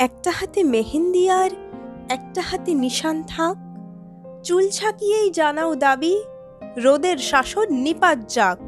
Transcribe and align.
একটা 0.00 0.30
হাতে 0.30 0.62
মেহেন্দি 0.64 1.30
আর 1.30 1.50
একটা 2.08 2.40
হাতে 2.40 2.74
নিশান 2.74 3.22
থাক। 3.22 3.56
চুল 4.44 4.68
ছাকিয়েই 4.68 5.30
জানাও 5.30 5.74
দাবি, 5.74 6.22
রোদের 6.76 7.18
শাসন 7.18 7.66
নিপাত 7.70 8.18
যাক। 8.28 8.58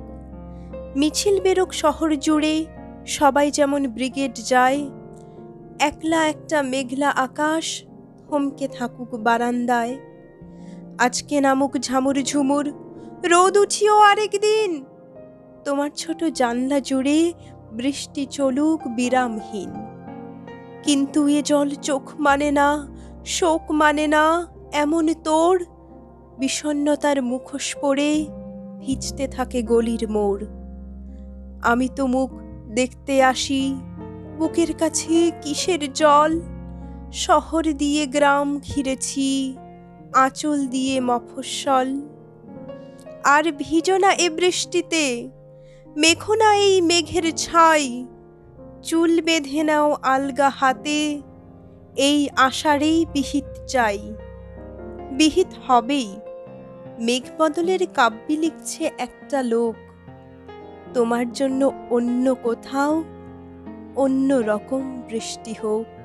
মিছিল 0.97 1.41
বেরোক 1.41 1.73
শহর 1.73 2.16
জুড়ে, 2.16 2.65
সবাই 3.07 3.51
যেমন 3.51 3.89
ব্রিগেড 3.89 4.34
যায়। 4.34 4.91
একলা 5.80 6.29
একটা 6.29 6.62
মেঘলা 6.62 7.11
আকাশ 7.11 7.85
থমকে 8.29 8.69
থাকুক 8.69 9.14
বারান্দায়। 9.14 9.96
আজকে 10.99 11.41
নামুক 11.41 11.79
ঝামুর 11.79 12.23
ঝুমুর, 12.23 12.73
রোদ 13.25 13.56
উঠিও 13.56 13.98
আরেক 13.98 14.30
দিন। 14.30 14.84
তোমার 15.64 15.91
ছোট 15.97 16.25
জানলা 16.25 16.80
জুড়ে 16.80 17.33
বৃষ্টি 17.73 18.27
চলুক 18.27 18.80
বিরামহীন। 18.89 19.91
কিন্তু 20.82 21.28
এ 21.28 21.42
জল 21.42 21.70
চোখ 21.70 22.12
মানে 22.18 22.50
না, 22.50 22.88
শোক 23.27 23.70
মানে 23.70 24.06
না, 24.06 24.46
এমন 24.72 25.14
তোর? 25.24 25.64
বিষণ্ণতার 26.38 27.22
মুখোশ 27.22 27.77
পড়ে 27.80 28.27
ভিজতে 28.80 29.28
থাকে 29.28 29.62
গলির 29.62 30.10
মোড়। 30.10 30.42
আমি 31.62 31.88
তো 31.96 32.06
মুখ 32.06 32.30
দেখতে 32.68 33.22
আসি, 33.22 33.74
বুকের 34.38 34.74
কাছে 34.74 35.30
কিসের 35.42 35.92
জল? 35.92 36.41
শহর 37.12 37.72
দিয়ে 37.72 38.06
গ্রাম 38.06 38.58
ঘিরেছি, 38.58 39.56
আঁচল 40.14 40.66
দিয়ে 40.66 41.00
মফস্বল। 41.00 41.88
আর 43.24 43.52
ভিজো 43.52 43.98
না 43.98 44.12
এ 44.12 44.30
বৃষ্টিতে 44.30 45.28
মেখো 45.96 46.34
না 46.34 46.55
এই 46.55 46.80
মেঘের 46.80 47.36
ছাই। 47.36 48.06
চুল 48.83 49.20
বেঁধে 49.20 49.62
নাও 49.62 49.97
আলগা 50.02 50.48
হাতে, 50.48 51.22
এই 51.97 52.28
আষাঢ়েই 52.36 53.06
বিহিত 53.12 53.44
চাই। 53.66 54.14
বিহিত 55.12 55.47
হবেই 55.66 56.16
মেঘবদলের 56.98 57.78
কাব্যে 57.78 57.94
কাব্যি 57.94 58.36
লিখছে 58.36 58.91
একটা 58.98 59.42
লোক। 59.42 59.74
তোমার 60.94 61.33
জন্য 61.33 61.72
অন্য 61.91 62.34
কোথাও 62.34 63.05
অন্য 63.97 64.34
রকম 64.34 65.02
বৃষ্টি 65.11 65.55
হোক। 65.62 66.02